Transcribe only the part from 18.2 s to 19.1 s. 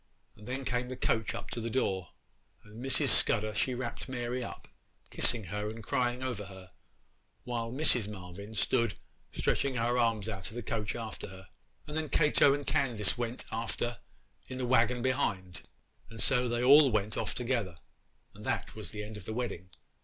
and that was the